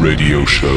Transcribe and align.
radio 0.00 0.46
show 0.46 0.68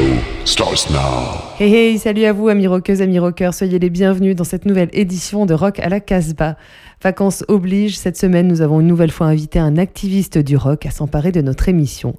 starts 0.46 0.90
now. 0.90 1.40
Hey 1.60 1.72
hey, 1.74 2.00
salut 2.00 2.26
à 2.26 2.34
vous 2.34 2.50
amis 2.50 2.66
rockeuses, 2.66 3.04
amis 3.04 3.20
rockeurs, 3.20 3.54
soyez 3.54 3.78
les 3.78 3.92
bienvenus 3.92 4.36
dans 4.36 4.44
cette 4.44 4.66
nouvelle 4.66 4.90
édition 4.94 5.46
de 5.46 5.54
Rock 5.54 5.80
à 5.80 5.90
la 5.90 6.00
Casbah. 6.00 6.58
Vacances 7.04 7.44
oblige, 7.48 7.98
cette 7.98 8.18
semaine 8.18 8.48
nous 8.48 8.62
avons 8.62 8.80
une 8.80 8.88
nouvelle 8.88 9.12
fois 9.12 9.28
invité 9.28 9.60
un 9.60 9.78
activiste 9.78 10.40
du 10.40 10.58
rock 10.58 10.88
à 10.88 10.92
s'emparer 10.92 11.32
de 11.32 11.42
notre 11.42 11.70
émission. 11.70 12.16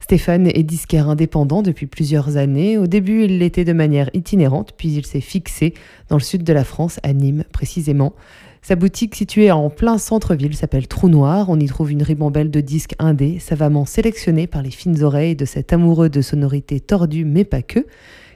Stéphane 0.00 0.46
est 0.46 0.62
disquaire 0.62 1.08
indépendant 1.08 1.62
depuis 1.62 1.86
plusieurs 1.86 2.36
années. 2.36 2.78
Au 2.78 2.86
début, 2.86 3.24
il 3.24 3.38
l'était 3.38 3.64
de 3.64 3.72
manière 3.72 4.08
itinérante, 4.14 4.72
puis 4.76 4.88
il 4.88 5.04
s'est 5.04 5.20
fixé 5.20 5.74
dans 6.08 6.16
le 6.16 6.22
sud 6.22 6.42
de 6.42 6.52
la 6.52 6.64
France, 6.64 7.00
à 7.02 7.12
Nîmes 7.12 7.44
précisément. 7.52 8.14
Sa 8.62 8.74
boutique 8.74 9.14
située 9.14 9.50
en 9.52 9.70
plein 9.70 9.98
centre-ville 9.98 10.56
s'appelle 10.56 10.88
Trou 10.88 11.08
Noir. 11.08 11.48
On 11.48 11.60
y 11.60 11.66
trouve 11.66 11.92
une 11.92 12.02
ribambelle 12.02 12.50
de 12.50 12.60
disques 12.60 12.94
indés, 12.98 13.38
savamment 13.38 13.84
sélectionnés 13.84 14.46
par 14.46 14.62
les 14.62 14.70
fines 14.70 15.02
oreilles 15.02 15.36
de 15.36 15.44
cet 15.44 15.72
amoureux 15.72 16.08
de 16.08 16.20
sonorités 16.20 16.80
tordues 16.80 17.24
mais 17.24 17.44
pas 17.44 17.62
que, 17.62 17.86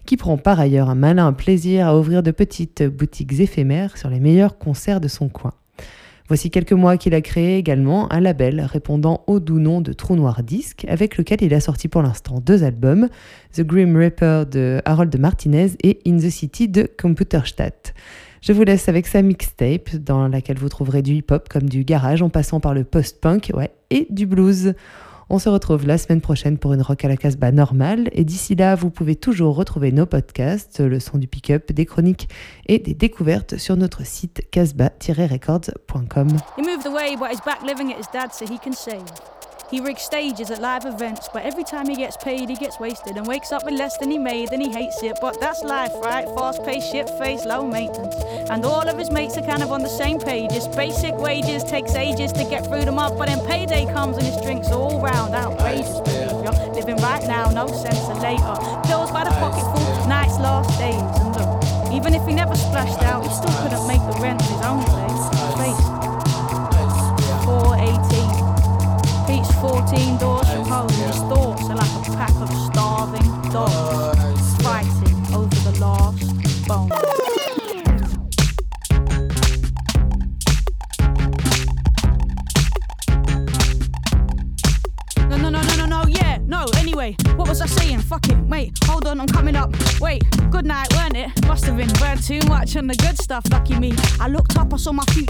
qui 0.06 0.16
prend 0.16 0.37
par 0.37 0.61
ailleurs 0.61 0.88
un 0.88 0.95
malin 0.95 1.33
plaisir 1.33 1.87
à 1.87 1.98
ouvrir 1.98 2.23
de 2.23 2.30
petites 2.30 2.83
boutiques 2.83 3.41
éphémères 3.41 3.97
sur 3.97 4.09
les 4.09 4.20
meilleurs 4.20 4.59
concerts 4.59 5.01
de 5.01 5.09
son 5.09 5.28
coin. 5.28 5.52
Voici 6.28 6.48
quelques 6.48 6.73
mois 6.73 6.97
qu'il 6.97 7.12
a 7.14 7.23
créé 7.23 7.56
également 7.56 8.12
un 8.12 8.20
label 8.20 8.61
répondant 8.61 9.25
au 9.27 9.41
doux 9.41 9.59
nom 9.59 9.80
de 9.80 9.92
Trou 9.92 10.14
Noir 10.14 10.45
Disque, 10.45 10.87
avec 10.89 11.16
lequel 11.16 11.42
il 11.42 11.52
a 11.55 11.59
sorti 11.59 11.89
pour 11.89 12.02
l'instant 12.02 12.39
deux 12.39 12.62
albums, 12.62 13.09
The 13.52 13.62
Grim 13.62 13.97
Reaper 13.97 14.47
de 14.47 14.80
Harold 14.84 15.19
Martinez 15.19 15.73
et 15.83 15.98
In 16.06 16.19
the 16.19 16.30
City 16.30 16.69
de 16.69 16.89
Computerstadt. 16.97 17.95
Je 18.42 18.52
vous 18.54 18.64
laisse 18.64 18.88
avec 18.88 19.06
sa 19.06 19.20
mixtape, 19.20 19.96
dans 19.96 20.27
laquelle 20.27 20.58
vous 20.58 20.70
trouverez 20.70 21.02
du 21.02 21.12
hip-hop 21.14 21.48
comme 21.48 21.69
du 21.69 21.84
garage, 21.84 22.22
en 22.22 22.30
passant 22.30 22.58
par 22.58 22.72
le 22.72 22.84
post-punk 22.84 23.52
et 23.91 24.06
du 24.08 24.27
blues. 24.27 24.74
On 25.32 25.38
se 25.38 25.48
retrouve 25.48 25.86
la 25.86 25.98
semaine 25.98 26.20
prochaine 26.20 26.58
pour 26.58 26.72
une 26.72 26.82
rock 26.82 27.05
à 27.05 27.08
la 27.08 27.16
casbah 27.16 27.52
normale. 27.52 28.08
Et 28.12 28.24
d'ici 28.24 28.56
là, 28.56 28.74
vous 28.74 28.91
pouvez 28.91 29.14
toujours 29.14 29.55
retrouver 29.55 29.92
nos 29.92 30.06
podcasts, 30.06 30.80
le 30.80 30.98
son 31.00 31.19
du 31.19 31.28
pick-up, 31.28 31.70
des 31.70 31.86
chroniques 31.86 32.28
et 32.66 32.78
des 32.78 32.94
découvertes 32.94 33.58
sur 33.58 33.77
notre 33.77 34.05
site 34.05 34.42
casbah-records.com. 34.50 36.28
He 36.56 36.62
rigs 39.78 40.02
stages 40.02 40.50
at 40.50 40.58
live 40.58 40.84
events, 40.84 41.28
but 41.32 41.44
every 41.44 41.62
time 41.62 41.88
he 41.88 41.94
gets 41.94 42.16
paid, 42.16 42.48
he 42.48 42.56
gets 42.56 42.80
wasted 42.80 43.16
and 43.16 43.24
wakes 43.24 43.52
up 43.52 43.64
with 43.64 43.74
less 43.74 43.96
than 43.98 44.10
he 44.10 44.18
made, 44.18 44.52
and 44.52 44.60
he 44.60 44.68
hates 44.68 45.00
it. 45.04 45.18
But 45.20 45.38
that's 45.38 45.62
life, 45.62 45.92
right? 46.02 46.26
Fast 46.34 46.64
paced, 46.64 46.90
shit 46.90 47.08
face, 47.10 47.44
low 47.44 47.64
maintenance. 47.64 48.16
And 48.50 48.64
all 48.64 48.88
of 48.88 48.98
his 48.98 49.12
mates 49.12 49.36
are 49.38 49.42
kind 49.42 49.62
of 49.62 49.70
on 49.70 49.82
the 49.82 49.88
same 49.88 50.18
page. 50.18 50.50
His 50.50 50.66
basic 50.66 51.14
wages 51.14 51.62
takes 51.62 51.94
ages 51.94 52.32
to 52.32 52.42
get 52.42 52.66
through 52.66 52.84
them 52.84 52.98
up, 52.98 53.16
but 53.16 53.28
then 53.28 53.46
payday 53.46 53.86
comes 53.92 54.16
and 54.16 54.26
his 54.26 54.41
drinks 54.42 54.72
all 54.72 55.00
round 55.00 55.34
outrageous 55.34 56.00
behavior. 56.00 56.50
Living 56.74 56.96
right 56.96 57.22
now, 57.28 57.50
no 57.50 57.68
sense 57.68 58.08
of 58.08 58.20
later. 58.20 58.56
Pills 58.88 59.12
by 59.12 59.22
the 59.22 59.30
pocketful, 59.38 60.08
nights, 60.08 60.36
last 60.41 60.76
days. 60.80 60.94
And 61.20 61.36
look, 61.36 61.92
even 61.92 62.14
if 62.14 62.26
he 62.26 62.34
never 62.34 62.56
splashed 62.56 63.02
out, 63.02 63.22
he 63.22 63.32
still 63.32 63.54
couldn't 63.62 63.86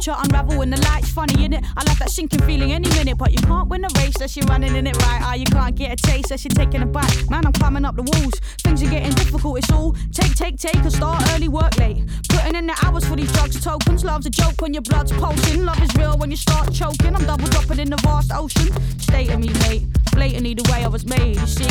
future 0.01 0.17
unravel 0.25 0.63
in 0.63 0.71
the 0.71 0.81
lights, 0.81 1.11
funny 1.11 1.45
in 1.45 1.53
it? 1.53 1.63
I 1.77 1.85
love 1.85 1.99
that 1.99 2.09
sinking 2.09 2.41
feeling 2.47 2.73
any 2.73 2.89
minute, 2.91 3.19
but 3.19 3.33
you 3.33 3.39
can't 3.39 3.69
win 3.69 3.85
a 3.85 3.89
race 3.99 4.17
unless 4.17 4.35
you're 4.35 4.47
running 4.47 4.75
in 4.75 4.87
it 4.87 4.97
right. 5.05 5.21
Ah, 5.23 5.35
you 5.35 5.45
can't 5.45 5.75
get 5.75 5.93
a 5.93 5.97
taste 5.97 6.31
unless 6.31 6.45
you're 6.45 6.55
taking 6.55 6.81
a 6.83 6.87
bite. 6.87 7.29
Man, 7.29 7.45
I'm 7.45 7.53
climbing 7.53 7.85
up 7.85 7.97
the 7.97 8.03
walls, 8.03 8.35
things 8.63 8.83
are 8.83 8.89
getting 8.89 9.11
difficult, 9.13 9.59
it's 9.59 9.71
all 9.71 9.95
take, 10.11 10.35
take, 10.35 10.57
take, 10.57 10.77
and 10.77 10.93
start 10.93 11.23
early, 11.35 11.49
work 11.49 11.77
late. 11.77 12.03
Putting 12.31 12.55
in 12.55 12.67
the 12.67 12.77
hours 12.83 13.05
for 13.05 13.17
these 13.17 13.31
drugs, 13.33 13.63
tokens. 13.63 14.03
Love's 14.03 14.25
a 14.25 14.31
joke 14.31 14.61
when 14.61 14.73
your 14.73 14.83
blood's 14.83 15.13
pulsing. 15.13 15.65
Love 15.67 15.83
is 15.83 15.95
real 15.97 16.17
when 16.17 16.31
you 16.31 16.37
start 16.37 16.73
choking. 16.73 17.15
I'm 17.15 17.27
double 17.27 17.47
dropping 17.49 17.81
in 17.81 17.91
the 17.91 17.99
vast 17.99 18.33
ocean. 18.33 18.69
State 18.99 19.29
of 19.31 19.39
me, 19.39 19.51
mate. 19.69 19.87
Blatantly 20.13 20.55
the 20.55 20.67
way 20.73 20.83
I 20.83 20.89
was 20.89 21.05
made, 21.05 21.37
you 21.37 21.47
see. 21.47 21.69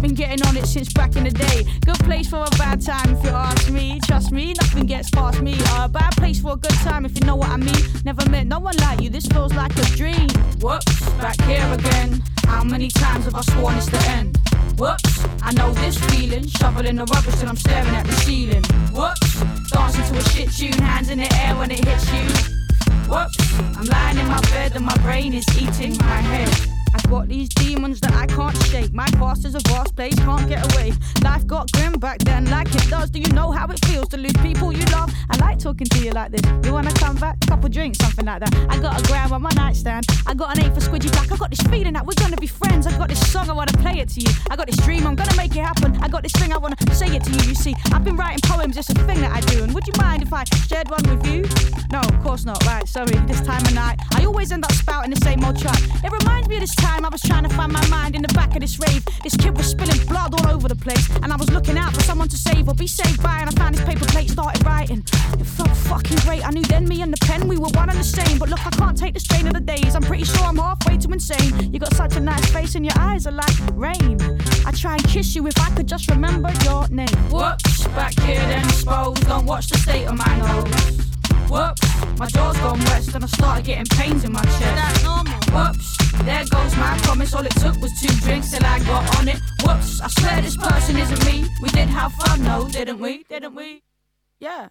Been 0.00 0.14
getting 0.14 0.42
on 0.46 0.56
it 0.56 0.64
since 0.66 0.90
back 0.94 1.14
in 1.16 1.24
the 1.24 1.30
day. 1.30 1.66
Good 1.84 1.98
place 1.98 2.30
for 2.30 2.42
a 2.42 2.50
bad 2.56 2.80
time 2.80 3.16
if 3.16 3.22
you 3.22 3.30
ask 3.30 3.70
me. 3.70 4.00
Trust 4.06 4.32
me, 4.32 4.54
nothing 4.54 4.86
gets 4.86 5.10
past 5.10 5.42
me. 5.42 5.54
A 5.76 5.90
bad 5.90 6.12
place 6.16 6.40
for 6.40 6.52
a 6.52 6.56
good 6.56 6.78
time 6.80 7.04
if 7.04 7.18
you 7.20 7.26
know 7.26 7.36
what 7.36 7.50
I 7.50 7.58
mean. 7.58 7.84
Never 8.02 8.26
met 8.30 8.46
no 8.46 8.58
one 8.60 8.74
like 8.78 9.02
you, 9.02 9.10
this 9.10 9.26
feels 9.26 9.52
like 9.52 9.76
a 9.76 9.84
dream. 9.96 10.28
Whoops, 10.60 11.00
back 11.20 11.38
here 11.42 11.66
again. 11.74 12.22
How 12.44 12.64
many 12.64 12.88
times 12.88 13.26
have 13.26 13.34
I 13.34 13.42
sworn 13.42 13.76
it's 13.76 13.90
the 13.90 14.00
end? 14.08 14.38
Whoops, 14.78 15.22
I 15.42 15.52
know 15.52 15.70
this 15.74 15.98
feeling. 16.10 16.46
Shoveling 16.46 16.96
the 16.96 17.04
rubbish 17.04 17.38
and 17.40 17.50
I'm 17.50 17.56
staring 17.56 17.94
at 17.94 18.06
the 18.06 18.12
ceiling. 18.12 18.64
Whoops, 18.94 19.40
dancing 19.70 20.14
to 20.14 20.18
a 20.18 20.22
shit 20.30 20.50
tune, 20.50 20.82
hands 20.82 21.10
in 21.10 21.18
the 21.18 21.30
air 21.44 21.54
when 21.56 21.70
it 21.70 21.84
hits 21.84 22.10
you. 22.10 22.24
Whoops, 23.06 23.58
I'm 23.76 23.84
lying 23.84 24.16
in 24.16 24.26
my 24.28 24.40
bed 24.52 24.76
and 24.76 24.86
my 24.86 24.96
brain 24.98 25.34
is 25.34 25.44
eating 25.60 25.98
my 25.98 26.20
head. 26.22 26.79
I've 26.94 27.08
got 27.08 27.28
these 27.28 27.48
demons 27.48 28.00
that 28.00 28.12
I 28.14 28.26
can't 28.26 28.56
shake. 28.64 28.92
My 28.92 29.06
past 29.18 29.44
is 29.44 29.54
a 29.54 29.60
vast 29.60 29.94
place, 29.96 30.14
can't 30.16 30.48
get 30.48 30.72
away. 30.72 30.92
Life 31.22 31.46
got 31.46 31.70
grim 31.72 31.94
back 31.94 32.18
then, 32.18 32.44
like 32.46 32.74
it 32.74 32.88
does. 32.88 33.10
Do 33.10 33.20
you 33.20 33.32
know 33.32 33.50
how 33.50 33.66
it 33.68 33.84
feels 33.86 34.08
to 34.08 34.16
lose 34.16 34.32
people 34.42 34.72
you 34.72 34.84
love? 34.86 35.12
I 35.30 35.36
like 35.38 35.58
talking 35.58 35.86
to 35.86 35.98
you 35.98 36.10
like 36.10 36.32
this. 36.32 36.42
You 36.64 36.72
wanna 36.72 36.92
come 36.94 37.16
back? 37.16 37.38
Couple 37.46 37.68
drinks, 37.68 37.98
something 37.98 38.24
like 38.24 38.40
that. 38.40 38.54
I 38.68 38.78
got 38.78 39.00
a 39.00 39.02
gram 39.04 39.32
on 39.32 39.42
my 39.42 39.50
nightstand. 39.56 40.06
I 40.26 40.34
got 40.34 40.56
an 40.56 40.64
A 40.64 40.74
for 40.74 40.80
Squidgy 40.80 41.10
Black. 41.12 41.30
I 41.32 41.36
got 41.36 41.50
this 41.50 41.60
feeling 41.62 41.92
that 41.94 42.06
we're 42.06 42.14
gonna 42.14 42.36
be 42.36 42.46
friends. 42.46 42.86
I 42.86 42.96
got 42.96 43.08
this 43.08 43.20
song, 43.32 43.50
I 43.50 43.52
wanna 43.52 43.72
play 43.72 43.98
it 43.98 44.08
to 44.10 44.20
you. 44.20 44.30
I 44.50 44.56
got 44.56 44.66
this 44.66 44.76
dream, 44.78 45.06
I'm 45.06 45.14
gonna 45.14 45.36
make 45.36 45.56
it 45.56 45.64
happen. 45.64 45.96
I 46.02 46.08
got 46.08 46.22
this 46.22 46.32
thing, 46.32 46.52
I 46.52 46.58
wanna 46.58 46.76
say 46.92 47.08
it 47.08 47.24
to 47.24 47.30
you. 47.30 47.50
You 47.50 47.54
see, 47.54 47.74
I've 47.92 48.04
been 48.04 48.16
writing 48.16 48.40
poems, 48.44 48.76
it's 48.76 48.90
a 48.90 48.94
thing 48.94 49.20
that 49.20 49.32
I 49.32 49.40
do. 49.40 49.62
And 49.64 49.74
would 49.74 49.86
you 49.86 49.92
mind 49.98 50.22
if 50.22 50.32
I 50.32 50.44
shared 50.68 50.90
one 50.90 51.02
with 51.08 51.26
you? 51.26 51.44
No, 51.92 52.00
of 52.00 52.22
course 52.22 52.44
not. 52.44 52.64
Right, 52.66 52.86
sorry, 52.88 53.16
this 53.26 53.40
time 53.40 53.64
of 53.64 53.74
night. 53.74 53.98
I 54.14 54.19
always 54.24 54.52
end 54.52 54.64
up 54.64 54.72
spouting 54.72 55.10
the 55.10 55.20
same 55.24 55.44
old 55.44 55.58
track. 55.58 55.80
It 56.04 56.10
reminds 56.10 56.48
me 56.48 56.56
of 56.56 56.60
this 56.60 56.74
time 56.74 57.04
I 57.04 57.08
was 57.08 57.22
trying 57.22 57.44
to 57.44 57.48
find 57.50 57.72
my 57.72 57.86
mind 57.88 58.14
in 58.14 58.22
the 58.22 58.32
back 58.34 58.54
of 58.54 58.60
this 58.60 58.78
rave. 58.78 59.04
This 59.22 59.36
kid 59.36 59.56
was 59.56 59.66
spilling 59.66 60.04
blood 60.06 60.34
all 60.34 60.54
over 60.54 60.68
the 60.68 60.76
place, 60.76 61.08
and 61.22 61.32
I 61.32 61.36
was 61.36 61.50
looking 61.50 61.76
out 61.76 61.94
for 61.94 62.02
someone 62.02 62.28
to 62.28 62.36
save 62.36 62.68
or 62.68 62.74
be 62.74 62.86
saved 62.86 63.22
by. 63.22 63.38
And 63.40 63.48
I 63.50 63.52
found 63.52 63.74
this 63.74 63.84
paper 63.84 64.06
plate, 64.06 64.30
started 64.30 64.64
writing. 64.64 65.04
It 65.38 65.46
felt 65.46 65.76
fucking 65.90 66.18
great. 66.18 66.46
I 66.46 66.50
knew 66.50 66.64
then 66.64 66.86
me 66.88 67.02
and 67.02 67.12
the 67.12 67.18
pen, 67.26 67.48
we 67.48 67.56
were 67.56 67.68
one 67.68 67.90
and 67.90 67.98
the 67.98 68.04
same. 68.04 68.38
But 68.38 68.48
look, 68.48 68.64
I 68.66 68.70
can't 68.70 68.96
take 68.96 69.14
the 69.14 69.20
strain 69.20 69.46
of 69.46 69.54
the 69.54 69.60
days. 69.60 69.94
I'm 69.94 70.02
pretty 70.02 70.24
sure 70.24 70.44
I'm 70.44 70.56
halfway 70.56 70.96
to 70.98 71.08
insane. 71.12 71.72
You 71.72 71.78
got 71.78 71.94
such 71.94 72.16
a 72.16 72.20
nice 72.20 72.50
face, 72.50 72.74
and 72.74 72.84
your 72.84 72.98
eyes 72.98 73.26
are 73.26 73.32
like 73.32 73.56
rain. 73.74 74.18
I 74.66 74.72
try 74.72 74.94
and 74.94 75.04
kiss 75.04 75.34
you 75.34 75.46
if 75.46 75.58
I 75.58 75.70
could 75.74 75.86
just 75.86 76.08
remember 76.10 76.52
your 76.64 76.88
name. 76.88 77.08
Whoops, 77.30 77.86
back 77.88 78.18
here 78.20 78.40
then 78.40 78.64
exposed. 78.64 79.26
Don't 79.26 79.46
watch 79.46 79.68
the 79.68 79.78
state 79.78 80.06
of 80.06 80.16
my 80.16 80.38
nose. 80.38 81.09
Whoops, 81.50 81.82
my 82.16 82.26
jaw's 82.26 82.56
gone 82.58 82.78
west 82.78 83.12
and 83.14 83.24
I 83.24 83.26
started 83.26 83.64
getting 83.64 83.86
pains 83.98 84.22
in 84.22 84.32
my 84.32 84.44
chest. 84.44 84.60
That's 84.60 85.02
normal. 85.02 85.40
Whoops, 85.50 85.96
there 86.22 86.44
goes 86.48 86.76
my 86.76 86.96
promise. 87.02 87.34
All 87.34 87.44
it 87.44 87.56
took 87.56 87.76
was 87.80 87.92
two 88.00 88.14
drinks 88.20 88.52
till 88.52 88.64
I 88.64 88.78
got 88.78 89.18
on 89.18 89.26
it. 89.26 89.40
Whoops, 89.64 90.00
I 90.00 90.08
swear 90.08 90.40
this 90.42 90.56
person 90.56 90.96
isn't 90.96 91.24
me. 91.26 91.48
We 91.60 91.68
did 91.70 91.88
have 91.88 92.12
fun, 92.12 92.44
no, 92.44 92.68
didn't 92.68 93.00
we? 93.00 93.24
Didn't 93.24 93.56
we? 93.56 93.82
Yeah. 94.38 94.68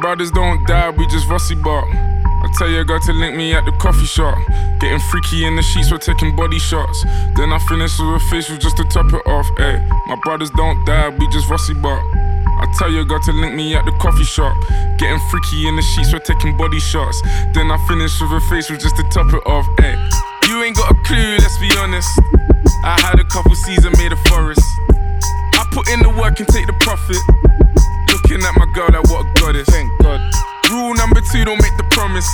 Brothers 0.00 0.30
don't 0.30 0.66
die, 0.66 0.90
we 0.90 1.06
just 1.08 1.28
rusty 1.28 1.54
bark. 1.56 1.84
I 1.92 2.48
tell 2.56 2.70
your 2.70 2.84
girl 2.84 3.00
to 3.00 3.12
link 3.12 3.36
me 3.36 3.52
at 3.52 3.64
the 3.66 3.72
coffee 3.72 4.06
shop. 4.06 4.38
Getting 4.80 5.00
freaky 5.10 5.44
in 5.44 5.54
the 5.54 5.62
sheets, 5.62 5.90
we're 5.90 5.98
taking 5.98 6.34
body 6.34 6.58
shots. 6.58 7.04
Then 7.36 7.52
I 7.52 7.58
finish 7.68 7.98
with 7.98 8.16
a 8.16 8.20
facial 8.30 8.56
just 8.56 8.76
to 8.78 8.84
top 8.84 9.12
it 9.12 9.26
off. 9.26 9.46
Ayy, 9.58 9.86
my 10.08 10.16
brothers 10.24 10.50
don't 10.56 10.82
die, 10.86 11.10
we 11.10 11.28
just 11.28 11.50
rusty 11.50 11.74
bark. 11.74 12.02
I 12.14 12.72
tell 12.78 12.90
your 12.90 13.04
girl 13.04 13.20
to 13.20 13.32
link 13.32 13.54
me 13.54 13.74
at 13.74 13.84
the 13.84 13.92
coffee 14.00 14.24
shop. 14.24 14.56
Getting 14.98 15.20
freaky 15.30 15.68
in 15.68 15.76
the 15.76 15.82
sheets, 15.82 16.12
we're 16.12 16.20
taking 16.20 16.56
body 16.56 16.80
shots. 16.80 17.20
Then 17.52 17.70
I 17.70 17.76
finish 17.86 18.18
with 18.18 18.32
a 18.32 18.40
facial 18.48 18.76
just 18.76 18.96
to 18.96 19.02
top 19.10 19.28
it 19.34 19.44
off. 19.46 19.66
Ayy, 19.78 19.96
you 20.48 20.62
ain't 20.62 20.76
got 20.76 20.90
a 20.90 20.94
clue, 21.04 21.36
let's 21.36 21.58
be 21.58 21.70
honest. 21.76 22.08
I 22.86 22.94
had 23.02 23.18
a 23.18 23.26
couple 23.26 23.50
seasons 23.66 23.98
made 23.98 24.14
a 24.14 24.20
forest. 24.30 24.62
I 25.58 25.66
put 25.74 25.90
in 25.90 26.06
the 26.06 26.12
work 26.14 26.38
and 26.38 26.46
take 26.46 26.70
the 26.70 26.76
profit. 26.78 27.18
Looking 28.14 28.38
at 28.46 28.54
my 28.54 28.70
girl 28.78 28.86
like 28.94 29.02
what 29.10 29.26
a 29.26 29.40
goddess. 29.42 29.66
Thank 29.74 29.90
God. 30.06 30.22
Rule 30.70 30.94
number 30.94 31.18
two, 31.18 31.42
don't 31.42 31.58
make 31.58 31.74
the 31.74 31.86
promise. 31.90 32.30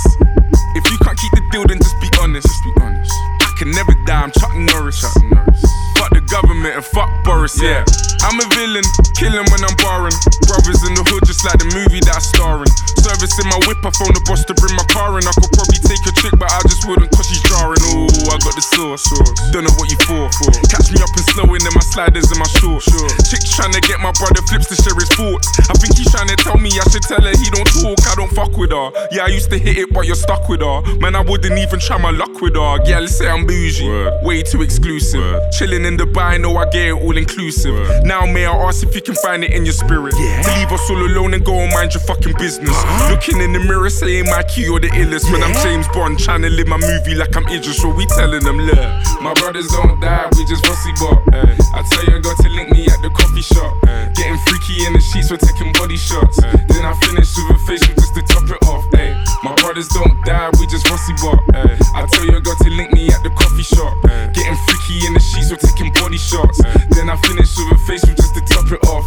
If 0.76 0.84
you 0.92 1.00
can't 1.00 1.16
keep 1.16 1.32
the 1.32 1.40
deal, 1.56 1.64
then 1.64 1.80
just 1.80 1.96
be 2.04 2.12
honest. 2.20 2.44
Just 2.44 2.60
be 2.68 2.72
honest. 2.84 3.08
I 3.40 3.48
can 3.56 3.72
never 3.72 3.96
die, 4.04 4.28
I'm 4.28 4.32
Chuck 4.36 4.52
Norris. 4.52 5.00
Chuck 5.00 5.16
Norris. 5.24 5.64
Fuck 5.96 6.12
the 6.12 6.20
government 6.28 6.76
and 6.76 6.84
fuck 6.84 7.08
Boris, 7.24 7.56
yeah. 7.56 7.80
I'm 8.20 8.36
a 8.36 8.44
villain, 8.52 8.84
killing 9.16 9.48
when 9.48 9.62
I'm 9.64 9.76
barring. 9.80 10.12
Brothers 10.52 10.84
in 10.84 10.92
the 10.92 11.04
hood, 11.08 11.24
just 11.24 11.48
like 11.48 11.64
the 11.64 11.72
movie 11.72 12.04
that 12.04 12.20
I'm 12.20 12.26
starring. 12.28 12.68
Service 13.00 13.40
in 13.40 13.48
my 13.48 13.56
whip, 13.64 13.80
I 13.80 13.90
phone 13.96 14.12
the 14.12 14.20
boss 14.28 14.44
to 14.44 14.54
bring 14.60 14.76
my 14.76 14.84
car 14.92 15.16
in. 15.16 15.24
I 15.24 15.32
could 15.32 15.48
probably 15.48 15.71
take 15.92 16.08
a 16.08 16.14
chick, 16.16 16.34
but 16.40 16.48
I 16.48 16.60
just 16.64 16.88
wouldn't 16.88 17.12
cause 17.12 17.28
she's 17.28 17.42
jarring. 17.44 17.80
Ooh, 17.92 18.08
I 18.32 18.40
got 18.40 18.56
the 18.56 18.64
sauce. 18.64 19.04
Don't 19.52 19.64
know 19.68 19.74
what 19.76 19.92
you 19.92 20.00
for. 20.08 20.32
Catch 20.72 20.88
me 20.88 20.98
up 21.04 21.12
and 21.12 21.26
snowing 21.36 21.60
in 21.60 21.72
my 21.76 21.84
sliders 21.92 22.32
and 22.32 22.40
my 22.40 22.48
shorts. 22.56 22.88
Chick's 23.28 23.52
trying 23.52 23.76
to 23.76 23.82
get 23.84 24.00
my 24.00 24.12
brother 24.16 24.40
flips 24.48 24.72
to 24.72 24.76
share 24.80 24.96
his 24.96 25.12
thoughts. 25.12 25.44
I 25.68 25.76
think 25.76 26.00
he's 26.00 26.08
trying 26.08 26.32
to 26.32 26.36
tell 26.40 26.56
me 26.56 26.72
I 26.72 26.84
should 26.88 27.04
tell 27.04 27.20
her 27.20 27.34
he 27.36 27.48
don't 27.52 27.68
talk, 27.68 28.00
I 28.08 28.14
don't 28.16 28.32
fuck 28.32 28.56
with 28.56 28.72
her. 28.72 28.88
Yeah, 29.12 29.28
I 29.28 29.30
used 29.34 29.50
to 29.52 29.58
hit 29.58 29.76
it, 29.76 29.92
but 29.92 30.06
you're 30.08 30.16
stuck 30.16 30.48
with 30.48 30.64
her. 30.64 30.80
Man, 30.96 31.14
I 31.14 31.20
wouldn't 31.20 31.58
even 31.58 31.78
try 31.80 31.98
my 31.98 32.10
luck 32.10 32.40
with 32.40 32.56
her. 32.56 32.80
Yeah, 32.88 33.00
let's 33.00 33.16
say 33.16 33.28
I'm 33.28 33.44
bougie. 33.44 33.84
Word. 33.84 34.24
Way 34.24 34.42
too 34.42 34.62
exclusive. 34.62 35.20
Word. 35.20 35.52
Chilling 35.52 35.84
in 35.84 35.96
Dubai, 35.96 36.40
know 36.40 36.56
I 36.56 36.64
get 36.70 36.88
it 36.88 36.96
all 36.96 37.16
inclusive. 37.16 37.74
Word. 37.74 38.04
Now, 38.04 38.24
may 38.24 38.46
I 38.46 38.54
ask 38.68 38.82
if 38.86 38.94
you 38.94 39.02
can 39.02 39.14
find 39.16 39.44
it 39.44 39.52
in 39.52 39.64
your 39.64 39.74
spirit? 39.74 40.14
Yeah. 40.16 40.42
To 40.42 40.50
leave 40.58 40.72
us 40.72 40.88
all 40.88 41.02
alone 41.02 41.34
and 41.34 41.44
go 41.44 41.54
and 41.60 41.72
mind 41.72 41.92
your 41.92 42.02
fucking 42.04 42.34
business. 42.38 42.70
Uh-huh. 42.70 43.12
Looking 43.12 43.40
in 43.40 43.52
the 43.52 43.60
mirror, 43.60 43.90
saying 43.90 44.26
my 44.26 44.42
key 44.42 44.68
or 44.68 44.80
the 44.80 44.88
illest. 44.88 45.26
Yeah. 45.26 45.32
When 45.32 45.42
I'm 45.42 45.52
James 45.82 45.96
Bond, 45.96 46.18
trying 46.18 46.42
to 46.42 46.50
live 46.50 46.68
my 46.68 46.76
movie 46.78 47.14
like 47.14 47.34
I'm 47.34 47.46
Idris, 47.48 47.82
so 47.82 47.92
we 47.92 48.06
telling 48.06 48.44
them, 48.44 48.58
look, 48.58 48.78
my 49.20 49.34
brothers 49.34 49.66
don't 49.68 49.98
die, 50.00 50.28
we 50.36 50.44
just 50.44 50.66
rusty 50.68 50.92
bop. 51.00 51.18
Eh. 51.34 51.56
I 51.74 51.82
tell 51.90 52.04
you, 52.06 52.16
I 52.16 52.20
got 52.20 52.36
to 52.38 52.48
link 52.50 52.70
me 52.70 52.86
at 52.86 53.02
the 53.02 53.10
coffee 53.10 53.42
shop. 53.42 53.74
Eh. 53.88 54.12
Getting 54.14 54.38
freaky 54.46 54.86
in 54.86 54.92
the 54.92 55.00
sheets, 55.00 55.30
we're 55.30 55.42
taking 55.42 55.72
body 55.72 55.96
shots. 55.96 56.38
Then 56.40 56.86
I 56.86 56.94
finish 57.02 57.34
with 57.34 57.56
a 57.56 57.58
facial 57.66 57.94
just 57.94 58.14
to 58.14 58.22
top 58.22 58.46
it 58.46 58.62
off. 58.68 58.84
Ay. 58.94 59.10
My 59.42 59.54
brothers 59.56 59.88
don't 59.88 60.14
die, 60.24 60.50
we 60.60 60.66
just 60.68 60.88
rusty 60.88 61.14
bop. 61.18 61.42
I 61.50 62.06
tell 62.06 62.26
you, 62.26 62.36
I 62.36 62.40
got 62.40 62.58
to 62.62 62.70
link 62.70 62.92
me 62.92 63.10
at 63.10 63.22
the 63.24 63.30
coffee 63.30 63.66
shop. 63.66 63.90
Getting 64.38 64.54
freaky 64.70 65.06
in 65.06 65.14
the 65.14 65.20
sheets, 65.20 65.50
we're 65.50 65.58
taking 65.58 65.90
body 65.98 66.18
shots. 66.18 66.62
Then 66.94 67.10
I 67.10 67.16
finish 67.26 67.50
with 67.58 67.74
a 67.74 67.78
facial 67.90 68.14
just 68.14 68.34
to 68.38 68.40
top 68.46 68.70
it 68.70 68.86
off. 68.86 69.02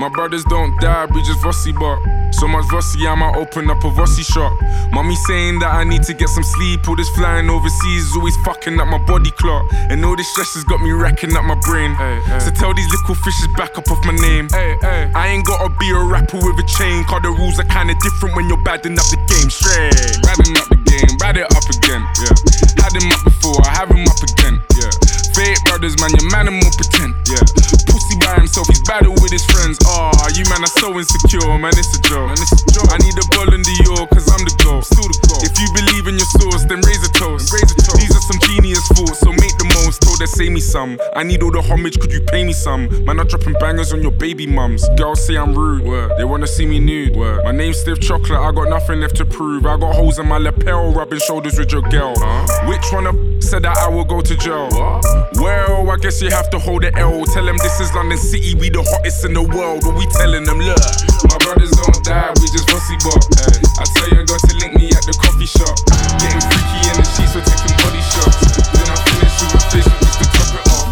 My 0.00 0.08
brothers 0.08 0.44
don't 0.44 0.78
die, 0.80 1.06
we 1.12 1.20
just 1.22 1.44
rusty 1.44 1.72
bop. 1.72 2.00
So 2.32 2.46
much 2.46 2.64
rusty, 2.72 3.06
I 3.06 3.14
might 3.14 3.36
open 3.36 3.68
up 3.70 3.82
a 3.84 3.88
rusty 3.88 4.22
shop. 4.22 4.52
Mommy 4.92 5.16
saying 5.28 5.58
that 5.60 5.74
I 5.74 5.84
need 5.84 6.05
to 6.06 6.14
get 6.14 6.28
some 6.28 6.44
sleep. 6.44 6.86
All 6.88 6.94
this 6.94 7.10
flying 7.10 7.50
overseas 7.50 8.02
is 8.06 8.16
always 8.16 8.36
fucking 8.44 8.78
up 8.78 8.86
my 8.86 8.98
body 9.06 9.30
clock. 9.32 9.66
And 9.90 10.04
all 10.04 10.14
this 10.14 10.30
stress 10.30 10.54
has 10.54 10.64
got 10.64 10.80
me 10.80 10.92
racking 10.92 11.36
up 11.36 11.44
my 11.44 11.58
brain. 11.66 11.94
Ay, 11.98 12.22
ay. 12.30 12.38
So 12.38 12.50
tell 12.50 12.72
these 12.74 12.88
little 12.90 13.16
fishes 13.16 13.48
back 13.56 13.76
up 13.76 13.90
off 13.90 14.04
my 14.04 14.14
name. 14.14 14.48
Ay, 14.52 15.10
I 15.14 15.28
ain't 15.28 15.44
gotta 15.44 15.74
be 15.78 15.90
a 15.90 15.98
rapper 15.98 16.38
with 16.38 16.58
a 16.62 16.66
chain. 16.78 17.02
Cause 17.04 17.22
the 17.22 17.30
rules 17.30 17.58
are 17.58 17.66
kinda 17.66 17.94
different 18.02 18.36
when 18.36 18.48
you're 18.48 18.62
badding 18.62 18.98
up 18.98 19.06
the 19.10 19.18
game. 19.26 19.50
Straight. 19.50 20.22
Badding 20.22 20.56
up 20.56 20.68
the 20.70 20.78
game, 20.86 21.10
bad 21.18 21.36
it 21.36 21.50
up 21.50 21.66
again. 21.66 22.06
Yeah. 22.22 22.34
Had 22.82 22.94
him 22.94 23.10
up 23.10 23.24
before, 23.24 23.58
I 23.66 23.74
have 23.74 23.90
him 23.90 24.06
up 24.06 24.22
again. 24.22 24.62
Yeah. 24.78 25.15
Fake 25.36 25.60
brothers, 25.68 25.92
man, 26.00 26.08
your 26.16 26.32
man 26.32 26.48
and 26.48 26.56
more 26.56 26.72
pretend. 26.80 27.12
Yeah. 27.28 27.44
Pussy 27.92 28.16
by 28.24 28.40
himself, 28.40 28.72
he's 28.72 28.80
battle 28.88 29.12
with 29.20 29.28
his 29.28 29.44
friends. 29.44 29.76
Ah, 29.84 30.08
oh, 30.08 30.28
you 30.32 30.48
man 30.48 30.64
are 30.64 30.74
so 30.80 30.96
insecure, 30.96 31.44
man, 31.60 31.76
it's 31.76 31.92
a 31.92 32.00
joke. 32.08 32.32
Man, 32.32 32.40
it's 32.40 32.56
a 32.56 32.64
joke. 32.72 32.88
I 32.88 32.96
need 33.04 33.12
a 33.20 33.26
ball 33.36 33.52
in 33.52 33.60
the 33.60 33.76
York, 33.84 34.08
cause 34.16 34.32
I'm 34.32 34.40
the 34.48 34.56
goal. 34.64 34.80
Still 34.80 35.04
the 35.04 35.20
goal. 35.28 35.44
If 35.44 35.52
you 35.60 35.68
believe 35.76 36.08
in 36.08 36.16
your 36.16 36.30
source, 36.40 36.64
then 36.64 36.80
raise 36.88 37.04
a 37.04 37.12
toast. 37.12 37.52
Raise 37.52 37.68
a 37.68 37.76
toast. 37.76 38.00
These 38.00 38.16
are 38.16 38.24
some 38.32 38.40
genius 38.48 38.80
thoughts, 38.96 39.20
so 39.20 39.28
make 39.28 39.52
the 39.60 39.68
most. 39.76 40.00
they 40.16 40.24
say 40.24 40.48
me 40.48 40.60
some. 40.60 40.96
I 41.12 41.22
need 41.22 41.42
all 41.44 41.52
the 41.52 41.60
homage, 41.60 42.00
could 42.00 42.12
you 42.12 42.24
pay 42.32 42.40
me 42.40 42.54
some? 42.56 42.88
Man, 43.04 43.20
I'm 43.20 43.28
dropping 43.28 43.60
bangers 43.60 43.92
on 43.92 44.00
your 44.00 44.16
baby 44.16 44.46
mums. 44.46 44.88
Girls 44.96 45.20
say 45.20 45.36
I'm 45.36 45.52
rude, 45.52 45.84
Word. 45.84 46.16
they 46.16 46.24
wanna 46.24 46.46
see 46.48 46.64
me 46.64 46.80
nude. 46.80 47.14
Word. 47.14 47.44
My 47.44 47.52
name's 47.52 47.76
Stiff 47.84 48.00
Chocolate, 48.00 48.40
I 48.40 48.52
got 48.52 48.72
nothing 48.72 49.00
left 49.04 49.16
to 49.16 49.26
prove. 49.26 49.66
I 49.66 49.76
got 49.76 49.94
holes 49.94 50.18
in 50.18 50.26
my 50.26 50.38
lapel, 50.38 50.92
rubbing 50.96 51.20
shoulders 51.20 51.58
with 51.58 51.72
your 51.72 51.82
girl. 51.92 52.14
Huh? 52.16 52.68
Which 52.68 52.88
one 52.88 53.06
of 53.06 53.16
said 53.44 53.62
that 53.62 53.76
I 53.76 53.88
will 53.88 54.04
go 54.04 54.22
to 54.22 54.36
jail? 54.36 54.68
What? 54.72 55.25
Well, 55.34 55.90
I 55.90 55.96
guess 55.96 56.22
you 56.22 56.30
have 56.30 56.48
to 56.50 56.58
hold 56.58 56.82
the 56.82 56.94
L. 56.96 57.24
Tell 57.26 57.44
them 57.44 57.58
this 57.58 57.80
is 57.80 57.92
London 57.94 58.18
City, 58.18 58.54
we 58.54 58.70
the 58.70 58.82
hottest 58.82 59.24
in 59.24 59.34
the 59.34 59.42
world. 59.42 59.82
What 59.84 59.98
we 59.98 60.06
telling 60.14 60.44
them, 60.44 60.62
look. 60.62 60.78
My 61.26 61.36
brothers 61.42 61.74
don't 61.74 61.98
die, 62.06 62.30
we 62.38 62.46
just 62.54 62.70
fussy 62.70 62.96
bop. 63.02 63.20
I 63.76 63.84
tell 63.98 64.08
you, 64.14 64.22
I 64.22 64.38
to 64.38 64.54
link 64.62 64.72
me 64.78 64.86
at 64.94 65.02
the 65.02 65.14
coffee 65.18 65.50
shop. 65.50 65.74
Getting 66.22 66.40
freaky 66.46 66.78
in 66.88 66.94
the 67.02 67.06
sheets, 67.10 67.34
we're 67.34 67.42
taking 67.42 67.76
body 67.82 68.02
shots. 68.06 68.38
Then 68.70 68.86
I 68.86 68.96
finish 69.02 69.34
with 69.42 69.58
a 69.58 69.60
face 69.68 69.88
just 69.90 70.16
to 70.22 70.26
top 70.30 70.50
it 70.54 70.64
off. 70.72 70.86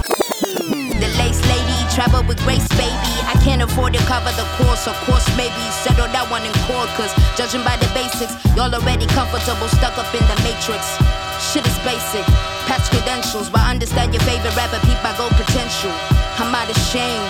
The 0.99 1.09
lace 1.17 1.41
lady, 1.47 1.79
travel 1.95 2.27
with 2.27 2.43
grace, 2.43 2.67
baby. 2.75 3.15
I 3.31 3.39
can't 3.47 3.63
afford 3.63 3.95
to 3.95 4.03
cover 4.11 4.35
the 4.35 4.47
course, 4.59 4.91
of 4.91 4.97
course, 5.07 5.25
maybe 5.39 5.63
settle 5.87 6.11
that 6.11 6.27
one 6.29 6.43
in 6.45 6.55
court. 6.67 6.91
Cause 6.99 7.15
judging 7.39 7.63
by 7.63 7.79
the 7.79 7.89
basics, 7.95 8.35
y'all 8.59 8.73
already 8.73 9.07
comfortable, 9.15 9.71
stuck 9.71 9.95
up 9.97 10.11
in 10.11 10.25
the 10.27 10.37
matrix. 10.43 10.99
Shit 11.53 11.67
is 11.69 11.79
basic, 11.85 12.25
past 12.65 12.91
credentials, 12.91 13.51
but 13.51 13.61
understand 13.61 14.15
your 14.15 14.23
favorite 14.25 14.57
rapper, 14.57 14.81
peep 14.87 14.99
my 15.05 15.13
gold 15.21 15.37
potential. 15.37 15.93
I'm 16.41 16.55
out 16.55 16.71
of 16.71 16.79
shame. 16.89 17.23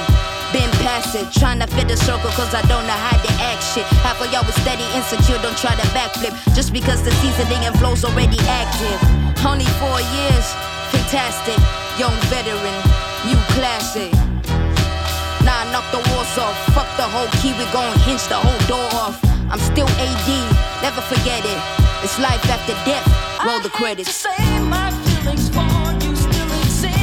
Been 0.54 0.71
past 0.87 1.18
it, 1.18 1.26
trying 1.35 1.59
to 1.59 1.66
fit 1.66 1.88
the 1.88 1.97
circle 1.99 2.30
cause 2.38 2.54
I 2.54 2.62
don't 2.71 2.87
know 2.87 2.94
how 2.94 3.18
to 3.18 3.30
act 3.42 3.66
shit. 3.75 3.83
Half 4.06 4.23
of 4.23 4.30
y'all 4.30 4.47
was 4.47 4.54
steady, 4.62 4.87
insecure, 4.94 5.37
don't 5.42 5.59
try 5.59 5.75
to 5.75 5.87
backflip. 5.90 6.30
Just 6.54 6.73
because 6.73 7.02
the 7.02 7.11
seasoning 7.18 7.66
and 7.66 7.75
flow's 7.76 8.06
already 8.06 8.38
active. 8.47 9.02
Only 9.42 9.66
four 9.83 9.99
years, 10.14 10.47
fantastic. 10.94 11.59
Young 11.99 12.14
veteran, 12.30 12.76
new 13.26 13.37
classic. 13.59 14.14
Nah, 15.42 15.66
knock 15.75 15.85
the 15.90 16.00
walls 16.14 16.38
off. 16.38 16.56
Fuck 16.71 16.88
the 16.97 17.04
whole 17.04 17.28
key, 17.42 17.52
we 17.59 17.66
gon' 17.75 17.92
hinge 18.06 18.23
the 18.30 18.38
whole 18.38 18.62
door 18.71 18.88
off. 18.94 19.18
I'm 19.50 19.61
still 19.61 19.90
AD, 19.99 20.28
never 20.87 21.02
forget 21.02 21.42
it. 21.42 21.61
It's 22.06 22.16
life 22.23 22.47
after 22.47 22.78
death. 22.87 23.34
Roll 23.44 23.60
the 23.60 23.68
credits. 23.68 24.08
Say 24.10 24.60
my 24.72 24.90
feelings 25.04 25.50
for 25.52 25.68
you 26.00 26.16
still 26.16 26.48
exist. 26.64 26.96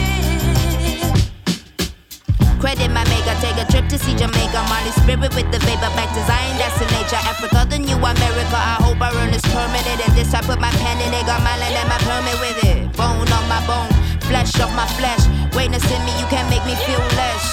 Credit 2.60 2.90
my 2.90 3.06
maker, 3.14 3.38
take 3.46 3.62
a 3.62 3.66
trip 3.70 3.88
to 3.90 4.00
see 4.00 4.16
Jamaica. 4.16 4.66
Molly 4.66 4.90
spirit 4.98 5.36
with 5.38 5.52
the 5.54 5.60
vapor 5.62 5.94
back 5.94 6.10
to 6.18 6.22
Zion, 6.26 6.58
that's 6.58 6.74
the 6.82 6.90
nature. 6.98 7.22
Africa, 7.30 7.68
the 7.70 7.78
new 7.78 7.96
America. 7.96 8.58
I 8.58 8.82
hope 8.82 9.00
I 9.02 9.14
earn 9.22 9.30
this 9.30 9.46
permanent. 9.54 10.02
And 10.02 10.18
this 10.18 10.34
I 10.34 10.42
put 10.42 10.60
my 10.60 10.72
pen 10.82 10.98
in 11.06 11.14
it, 11.14 11.26
got 11.30 11.44
my 11.44 11.54
land 11.62 11.78
and 11.78 11.90
my 11.90 12.00
permit 12.02 12.38
with 12.42 12.58
it. 12.66 12.98
Bone 12.98 13.30
on 13.30 13.46
my 13.46 13.62
bone, 13.70 13.94
flesh 14.26 14.58
of 14.60 14.74
my 14.74 14.88
flesh. 14.98 15.22
Greatness 15.54 15.86
in 15.94 16.02
me, 16.06 16.14
you 16.18 16.26
can't 16.26 16.50
make 16.50 16.66
me 16.66 16.74
feel 16.90 17.06
less. 17.22 17.46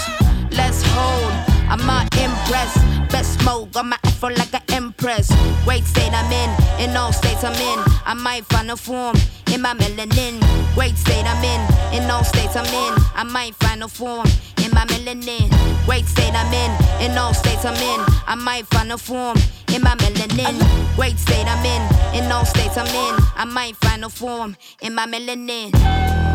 Let's 0.57 0.80
hold, 0.97 1.33
I'm 1.68 1.85
not 1.85 2.09
impressed. 2.16 2.98
Best 3.11 3.41
smoke, 3.41 3.73
got 3.73 3.87
my 3.87 3.97
afro 4.05 4.29
like 4.31 4.53
an 4.55 4.62
empress. 4.69 5.33
Great 5.65 5.85
state 5.85 6.12
I'm 6.12 6.31
in, 6.33 6.50
in 6.91 6.97
all 6.97 7.12
states 7.12 7.45
I'm 7.45 7.55
in. 7.55 7.79
I 8.05 8.15
might 8.15 8.45
find 8.47 8.71
a 8.71 8.77
form 8.77 9.17
in 9.53 9.62
my 9.62 9.75
melanin. 9.75 10.41
Great 10.75 10.97
state 10.97 11.25
I'm 11.25 11.43
in, 11.45 12.03
in 12.03 12.11
all 12.11 12.25
states 12.25 12.57
I'm 12.57 12.67
in. 12.67 12.95
I 13.15 13.25
might 13.25 13.55
find 13.57 13.83
a 13.83 13.88
form 13.88 14.27
in 14.65 14.71
my 14.73 14.85
melanin. 14.87 15.49
Great 15.87 16.05
state 16.05 16.35
I'm 16.35 16.53
in, 16.53 17.11
in 17.11 17.17
all 17.17 17.35
states 17.35 17.65
I'm 17.65 17.75
in. 17.75 18.00
I 18.27 18.35
might 18.35 18.67
find 18.67 18.93
a 18.93 18.99
form 18.99 19.37
in 19.75 19.83
my 19.83 19.95
melanin. 19.97 20.97
Great 20.97 21.19
state 21.19 21.47
I'm 21.47 21.65
in, 21.65 22.25
in 22.25 22.31
all 22.31 22.44
states 22.44 22.77
I'm 22.77 22.87
in. 22.87 23.25
I 23.37 23.44
might 23.44 23.77
find 23.77 24.05
a 24.05 24.11
form 24.11 24.57
in 24.83 24.94
my 24.94 25.07
melanin. 25.07 26.28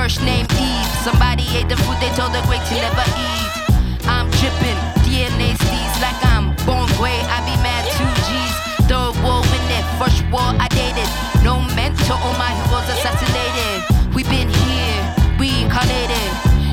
First 0.00 0.22
name 0.22 0.46
Eve. 0.56 0.90
Somebody 1.04 1.44
ate 1.52 1.68
the 1.68 1.76
food 1.76 1.98
they 2.00 2.08
told 2.16 2.32
the 2.32 2.40
great 2.48 2.64
to 2.72 2.74
never 2.80 3.04
eat. 3.20 3.52
I'm 4.08 4.32
dripping, 4.40 4.80
DNA 5.04 5.52
steez 5.60 5.94
like 6.00 6.16
I'm 6.32 6.56
born 6.64 6.88
gray. 6.96 7.20
I 7.28 7.44
be 7.44 7.52
mad 7.60 7.84
two 7.96 8.08
G's. 8.24 8.54
Third 8.88 9.12
war 9.20 9.44
in 9.44 9.66
it, 9.76 9.84
first 10.00 10.24
war 10.32 10.48
I 10.64 10.68
dated. 10.72 11.10
No 11.44 11.60
mentor, 11.76 12.16
all 12.24 12.36
my 12.40 12.48
heroes 12.58 12.88
assassinated. 12.96 13.76
We 14.14 14.22
been 14.24 14.48
here, 14.48 15.00
we 15.38 15.52
reincarnated. 15.52 16.28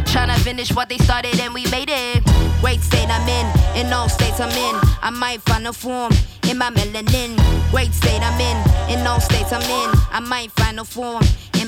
Tryna 0.08 0.38
finish 0.48 0.74
what 0.74 0.88
they 0.88 0.98
started 0.98 1.38
and 1.42 1.54
we 1.54 1.63
made 1.70 1.90
it. 1.92 2.24
Great 2.62 2.80
state 2.80 3.10
I'm 3.10 3.28
in, 3.28 3.48
in 3.76 3.92
all 3.92 4.08
states 4.08 4.40
I'm 4.40 4.56
in. 4.56 4.76
I 5.02 5.10
might 5.10 5.42
find 5.42 5.68
a 5.68 5.74
form 5.74 6.13
in 6.50 6.58
my 6.58 6.70
melanin. 6.70 7.36
Great 7.72 7.92
state 7.94 8.22
I'm 8.24 8.40
in, 8.40 8.58
in 8.94 9.06
all 9.06 9.20
states 9.20 9.52
I'm 9.52 9.68
in. 9.80 9.90
I 10.18 10.22
might 10.22 10.52
find 10.52 10.80
a 10.80 10.86
form 10.86 11.24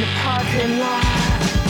Spicy 0.00 0.14
parking 0.22 0.80
ECP, 0.80 1.69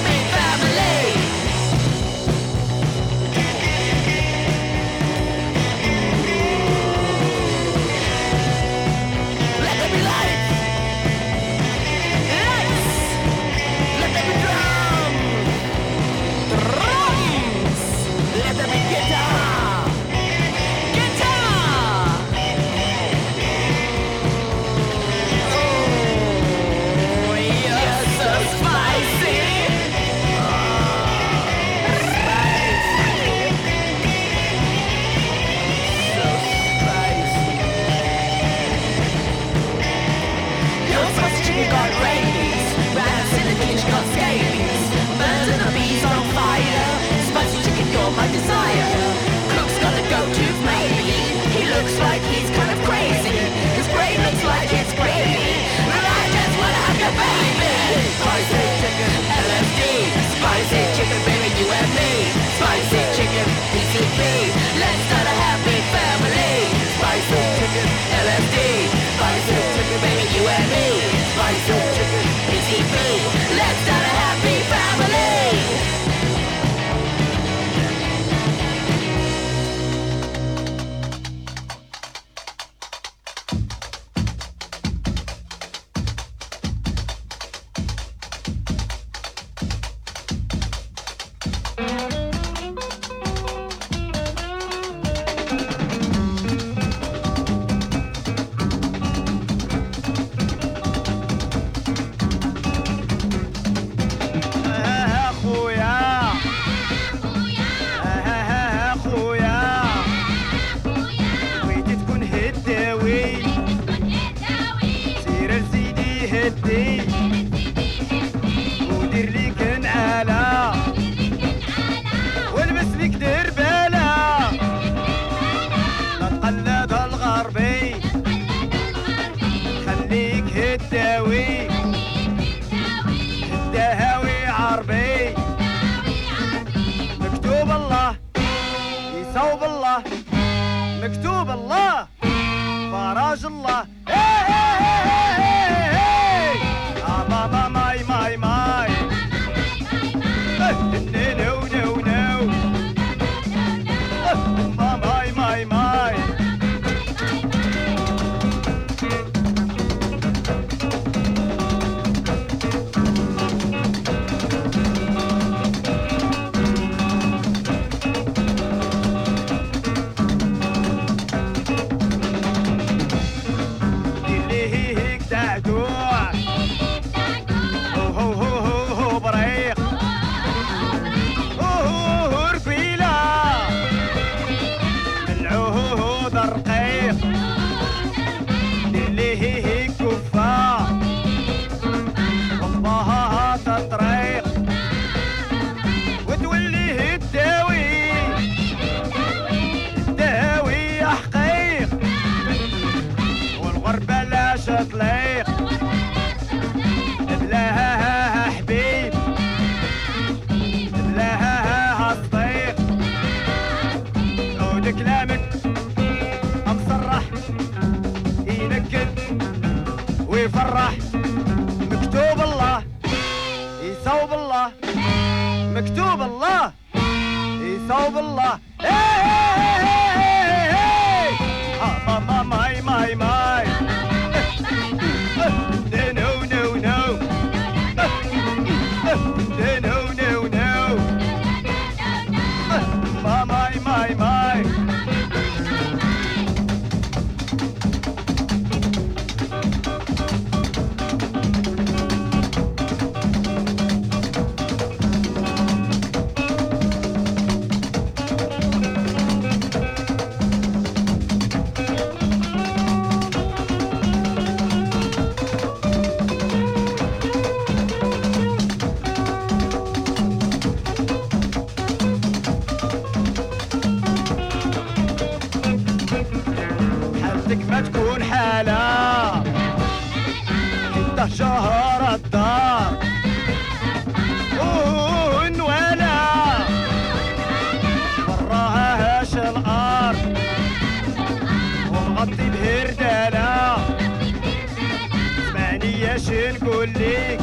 إيش 296.11 296.29
نقول 296.29 296.89
لك 296.89 297.41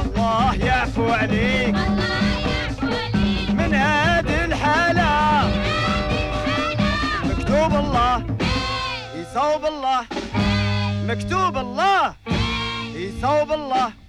الله 0.00 0.54
يعفو 0.54 1.08
عليك. 1.12 1.74
من 3.58 3.74
هذه 3.74 4.44
الحالة. 4.44 5.12
مكتوب 7.24 7.72
الله. 7.84 8.16
يصوب 9.16 9.64
الله. 9.66 10.00
مكتوب 11.08 11.56
الله. 11.56 12.14
يصوب 12.94 13.52
الله. 13.52 14.01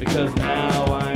because 0.00 0.34
now 0.36 0.84
I'm 0.86 1.07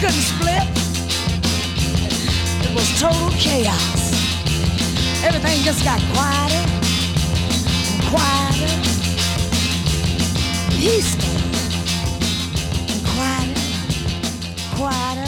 couldn't 0.00 0.24
split. 0.32 0.62
It 2.64 2.74
was 2.74 2.88
total 3.00 3.30
chaos. 3.38 4.12
Everything 5.24 5.62
just 5.62 5.84
got 5.84 6.00
quieter 6.12 6.64
and 7.92 8.02
quieter. 8.10 8.72
And 12.90 13.02
quieter, 13.06 13.60
quieter. 14.76 15.23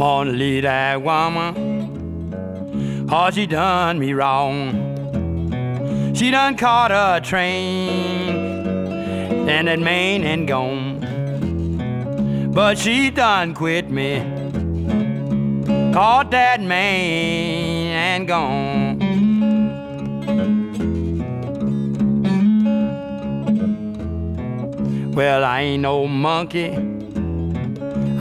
I'm 0.00 0.02
gonna 0.24 0.32
leave 0.32 0.62
that 0.62 1.02
woman, 1.02 3.06
cause 3.08 3.34
she 3.34 3.46
done 3.46 3.98
me 3.98 4.14
wrong. 4.14 4.88
She 6.14 6.30
done 6.30 6.56
caught 6.56 6.90
a 6.90 7.20
train, 7.22 7.90
and 9.48 9.68
that 9.68 9.78
man 9.78 10.24
ain't 10.24 10.46
gone. 10.48 11.00
But 12.54 12.78
she 12.78 13.10
done 13.10 13.52
quit 13.54 13.90
me, 13.90 14.22
caught 15.92 16.30
that 16.30 16.62
man 16.62 17.92
and 17.92 18.26
gone. 18.26 18.70
Well, 25.14 25.44
I 25.44 25.60
ain't 25.60 25.82
no 25.82 26.06
monkey. 26.06 26.89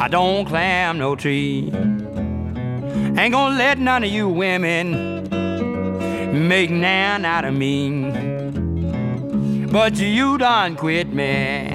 I 0.02 0.08
don't 0.08 0.46
climb 0.46 0.98
no 0.98 1.16
tree. 1.18 1.70
Ain't 3.18 3.34
gonna 3.34 3.58
let 3.58 3.78
none 3.78 4.06
of 4.06 4.10
you 4.10 4.30
women 4.30 5.28
make 6.48 6.70
nan 6.70 7.26
out 7.26 7.44
of 7.44 7.54
me. 7.54 8.10
But 9.70 9.98
you 9.98 10.38
done 10.38 10.78
quit 10.78 11.12
me. 11.12 11.70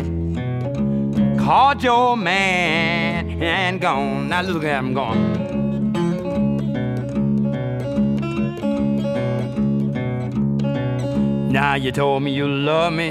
Caught 1.39 1.83
your 1.83 2.16
man 2.16 3.43
and 3.43 3.79
gone. 3.79 4.31
Now 4.31 4.41
look 4.41 4.64
at 4.64 4.79
him 4.79 4.95
going. 4.95 5.43
Now 11.53 11.75
you 11.75 11.93
told 11.93 12.22
me 12.22 12.33
you 12.33 12.49
love 12.49 12.95
me. 12.95 13.11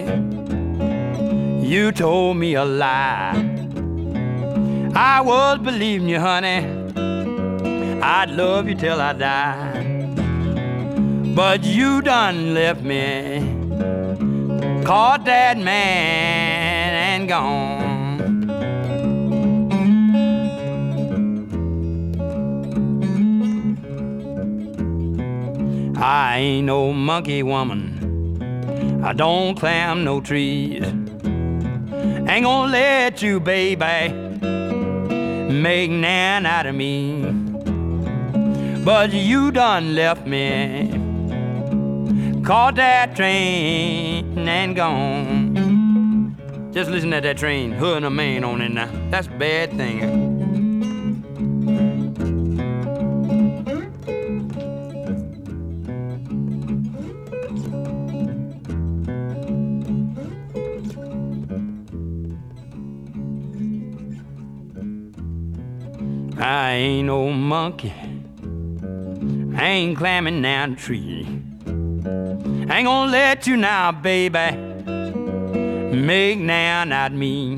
You 1.64 1.91
told 1.91 2.38
me 2.38 2.55
a 2.55 2.66
lie. 2.66 3.42
I 4.95 5.21
was 5.21 5.57
believing 5.57 6.07
you, 6.07 6.19
honey. 6.19 6.67
I'd 7.99 8.29
love 8.29 8.69
you 8.69 8.75
till 8.75 9.01
I 9.01 9.13
die. 9.13 10.05
But 11.33 11.63
you 11.63 12.03
done 12.03 12.53
left 12.53 12.83
me. 12.83 13.39
Caught 14.85 15.25
that 15.25 15.57
man 15.57 16.93
and 16.93 17.27
gone. 17.27 17.73
I 25.97 26.37
ain't 26.37 26.67
no 26.67 26.93
monkey 26.93 27.41
woman. 27.41 29.01
I 29.03 29.13
don't 29.13 29.55
climb 29.57 30.03
no 30.03 30.21
trees. 30.21 30.83
Ain't 30.83 32.45
gonna 32.45 32.71
let 32.71 33.23
you, 33.23 33.39
baby 33.39 34.22
make 35.62 35.91
nan 35.91 36.45
out 36.45 36.66
of 36.66 36.76
me. 36.76 37.24
But 38.84 39.14
you 39.14 39.51
done 39.51 39.95
left 39.95 40.26
me, 40.28 40.89
caught 42.43 42.76
that 42.76 43.16
train 43.16 44.47
and 44.47 44.76
gone. 44.76 46.72
Just 46.74 46.89
listen 46.89 47.12
to 47.12 47.22
that 47.22 47.38
train, 47.38 47.72
hooking 47.72 48.04
a 48.04 48.10
man 48.10 48.43
on 48.43 48.62
it 48.62 48.72
now. 48.72 48.89
That's 49.10 49.28
a 49.28 49.32
bad 49.32 49.72
thing. 49.78 50.32
Ain't 66.74 67.05
no 67.05 67.30
monkey. 67.30 67.93
I 69.55 69.67
ain't 69.67 69.95
climbing 69.95 70.41
down 70.41 70.71
the 70.71 70.76
tree. 70.76 71.24
I 72.67 72.80
ain't 72.80 72.88
gonna 72.88 73.11
let 73.11 73.45
you 73.45 73.57
now, 73.57 73.91
baby, 73.91 74.57
make 75.95 76.39
now 76.39 76.84
not 76.84 77.11
me. 77.11 77.57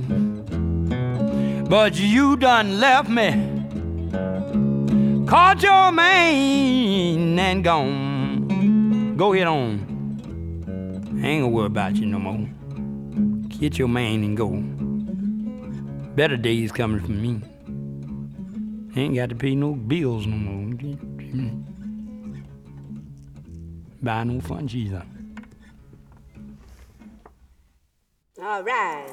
But 1.70 1.98
you 1.98 2.36
done 2.36 2.82
left 2.82 3.08
me, 3.08 3.32
caught 5.26 5.64
your 5.64 5.94
man 5.94 7.40
and 7.40 7.64
gone. 7.64 9.16
Go 9.16 9.32
ahead 9.32 9.48
on. 9.48 9.80
I 11.24 11.28
ain't 11.28 11.44
gonna 11.44 11.48
worry 11.48 11.68
about 11.68 11.96
you 11.96 12.06
no 12.06 12.20
more. 12.20 12.50
Get 13.60 13.80
your 13.80 13.88
man 13.88 14.26
and 14.26 14.36
go. 14.36 14.62
Better 16.18 16.36
days 16.36 16.74
coming 16.74 17.00
for 17.00 17.14
me. 17.14 17.42
Ain't 18.96 19.16
got 19.16 19.30
to 19.30 19.36
pay 19.36 19.56
no 19.56 19.74
bills 19.74 20.26
no 20.26 20.38
more. 20.38 20.74
Buy 24.02 24.24
no 24.24 24.40
fun 24.40 24.68
cheese. 24.68 24.94
All 28.42 28.64
right. 28.64 29.08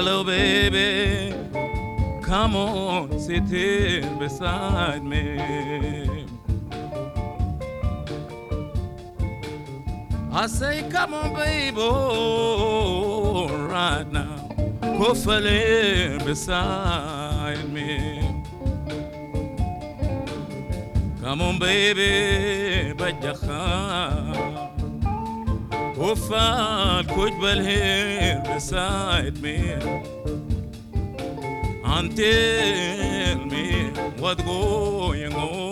Say 0.00 0.06
hello, 0.06 0.24
baby. 0.24 1.34
Come 2.22 2.56
on, 2.56 3.20
sit 3.20 3.44
here 3.44 4.00
beside 4.18 5.04
me. 5.04 5.38
I 10.32 10.46
say, 10.46 10.88
come 10.88 11.12
on, 11.12 11.34
baby, 11.34 11.76
right 13.66 14.10
now. 14.10 14.38
Hopefully 14.96 16.18
beside 16.24 17.68
me. 17.68 18.42
Come 21.20 21.42
on, 21.42 21.58
baby, 21.58 22.79
وفالكوج 26.00 27.32
بالهير 27.32 28.42
بسايد 28.56 29.42
مين 29.42 30.02
until 31.98 33.36
me 33.52 33.66
what 34.22 34.38
going 34.46 35.34
on 35.34 35.69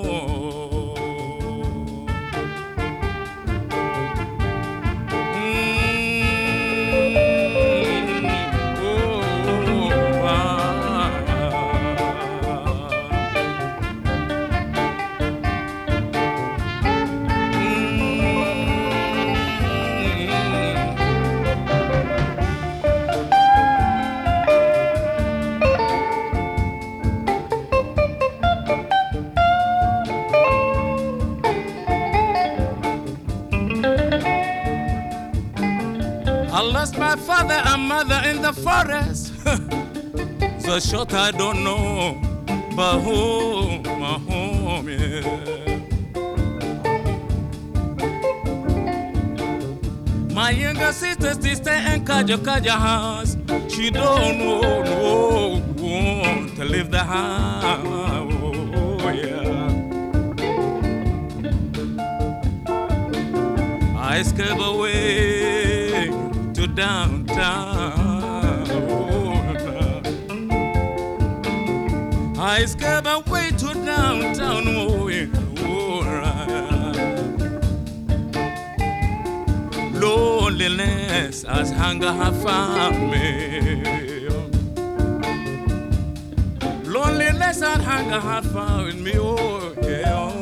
mother 37.88 38.20
in 38.28 38.42
the 38.42 38.52
forest. 38.52 39.32
so 40.60 40.78
short 40.78 41.14
I 41.14 41.30
don't 41.30 41.64
know, 41.64 42.20
but 42.76 43.00
home, 43.00 43.82
my 43.82 44.18
home, 44.28 44.88
yeah. 44.88 45.48
My 50.34 50.50
younger 50.50 50.92
sister 50.92 51.32
stay 51.34 51.94
in 51.94 52.04
Kaja 52.04 52.36
Kaja 52.36 52.76
house. 52.76 53.36
She 53.72 53.90
don't 53.90 54.38
know, 54.38 54.82
no, 54.84 55.62
want 55.82 56.56
to 56.56 56.64
leave 56.64 56.90
the 56.90 57.02
house. 57.02 58.18
I 64.10 64.20
escape 64.20 64.58
away 64.58 66.08
to 66.54 66.66
downtown. 66.66 67.17
I 72.48 72.64
scare 72.64 73.02
my 73.02 73.18
way 73.30 73.50
to 73.50 73.74
downtown. 73.74 74.64
Oh, 74.68 75.08
yeah. 75.08 75.26
oh. 75.58 76.00
Loneliness 79.92 81.42
has 81.42 81.70
hung 81.72 82.00
her 82.00 82.32
found 82.42 83.10
me. 83.10 84.28
Loneliness 86.84 87.60
has 87.60 87.82
hung 87.84 88.08
her 88.08 88.42
found 88.42 89.04
me. 89.04 89.12
Oh, 89.18 89.74
yeah. 89.82 90.14
Oh, 90.14 90.37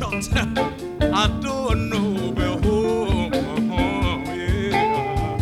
I 0.02 1.28
don't 1.42 1.90
know 1.90 2.32
where 2.32 2.56
home, 2.58 3.32
home, 3.68 4.24
yeah. 4.24 5.36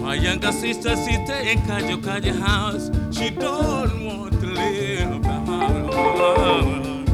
My 0.00 0.14
younger 0.14 0.52
sister 0.52 0.94
sit 0.94 1.28
in 1.28 1.58
Kajo 1.66 1.96
Kajo 1.96 2.38
house. 2.38 2.90
She 3.10 3.30
don't 3.30 4.04
want 4.04 4.34
to 4.40 4.46
the 4.46 5.18
house. 5.46 7.08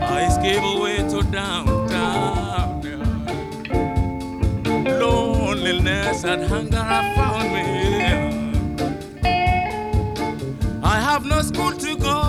I 0.00 0.26
escape 0.28 0.62
away 0.62 0.98
to 0.98 1.22
downtown. 1.32 2.80
Loneliness 5.00 6.22
and 6.22 6.44
hunger 6.44 6.76
have 6.76 7.16
found 7.16 7.52
me. 7.52 7.62
I 10.84 11.00
have 11.00 11.24
no 11.24 11.40
school 11.42 11.72
to 11.72 11.96
go, 11.96 12.21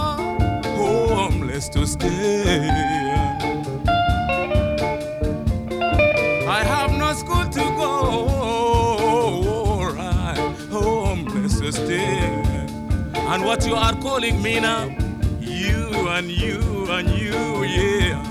homeless 1.63 1.69
to 1.69 1.87
stay. 1.87 2.69
I 6.47 6.63
have 6.63 6.91
no 6.91 7.13
school 7.13 7.45
to 7.45 7.59
go, 7.77 9.93
right, 9.95 10.55
homeless 10.71 11.59
to 11.59 11.71
stay. 11.71 12.19
And 13.15 13.43
what 13.45 13.65
you 13.65 13.75
are 13.75 13.93
calling 14.01 14.41
me 14.41 14.59
now, 14.59 14.85
you 15.39 16.09
and 16.09 16.29
you 16.29 16.87
and 16.89 17.09
you, 17.09 17.63
yeah, 17.63 18.21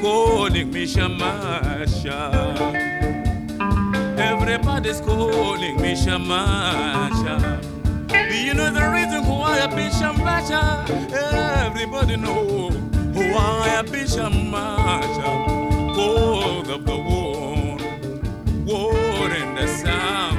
calling 0.00 0.70
me 0.72 0.86
Shamasha. 0.86 2.32
Everybody's 4.18 5.00
calling 5.00 5.80
me 5.80 5.94
Shamasha. 5.94 7.63
You 8.54 8.60
know 8.60 8.70
the 8.72 8.88
reason 8.88 9.26
why 9.26 9.62
I 9.62 9.66
be 9.66 9.90
Shamasha? 9.90 10.88
Everybody 11.66 12.14
know 12.14 12.70
why 12.70 13.78
I 13.78 13.82
be 13.82 14.04
Shamasha. 14.04 15.32
Cause 15.96 16.68
of 16.68 16.86
the 16.86 16.96
war, 16.96 17.76
war 18.64 19.30
in 19.32 19.56
the 19.56 19.66
south, 19.66 20.33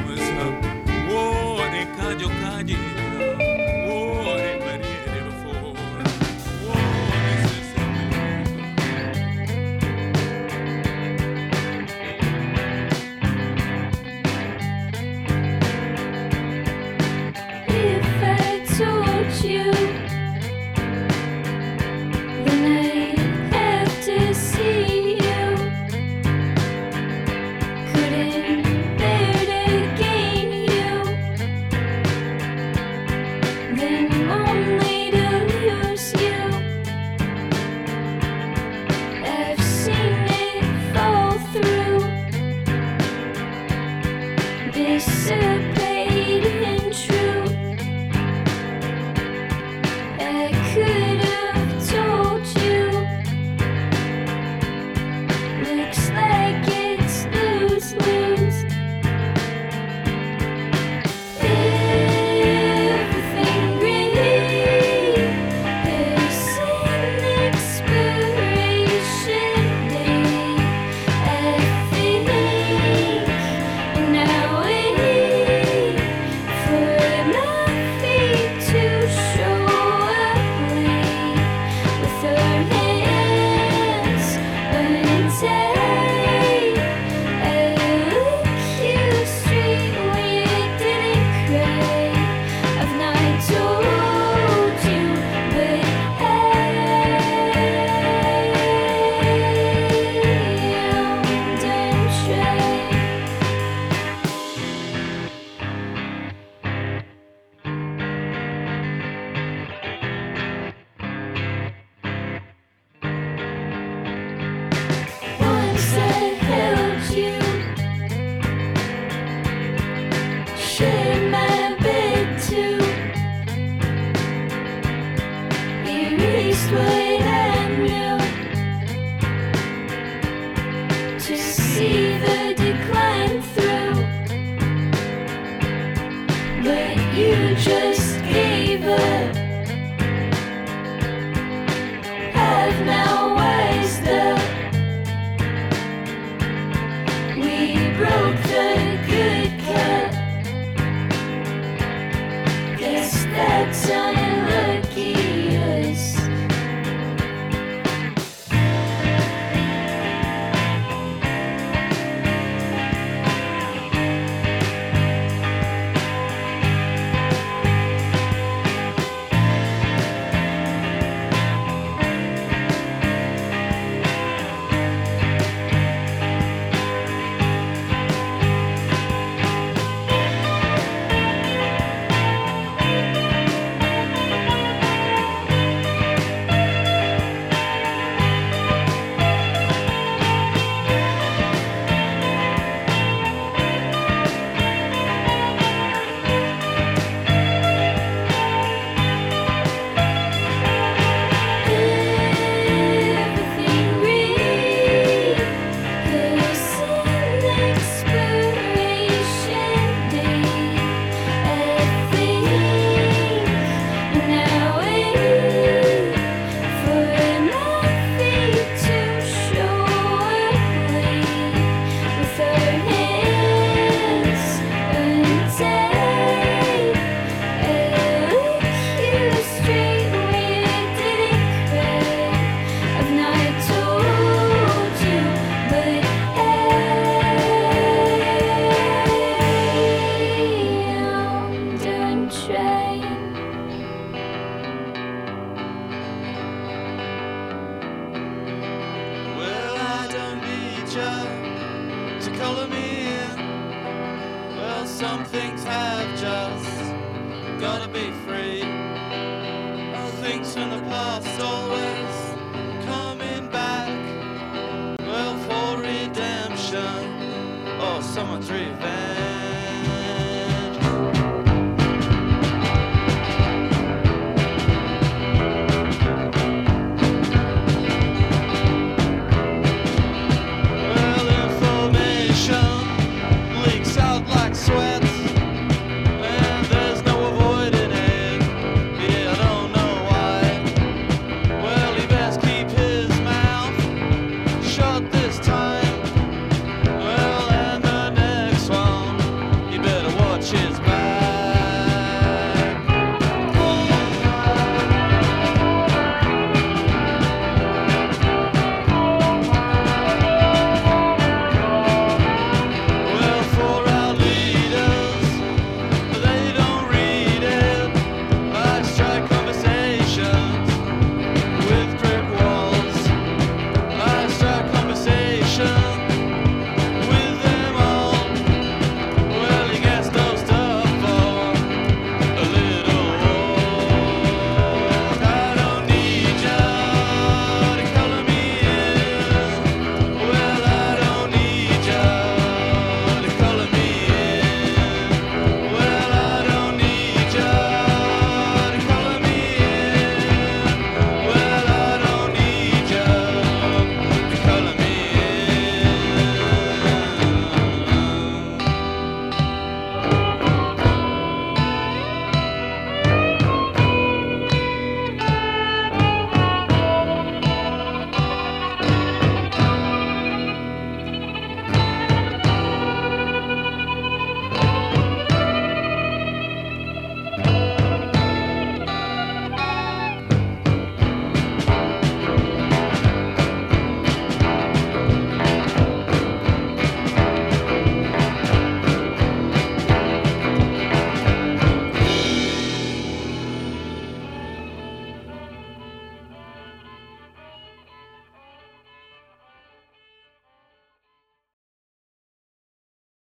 This 295.36 295.48
time. 295.48 295.65